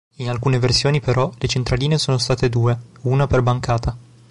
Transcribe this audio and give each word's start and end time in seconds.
In 0.15 0.29
alcune 0.29 0.57
versioni, 0.57 0.99
però, 0.99 1.31
le 1.37 1.47
centraline 1.47 1.99
sono 1.99 2.17
state 2.17 2.49
due, 2.49 2.75
una 3.01 3.27
per 3.27 3.43
bancata. 3.43 3.95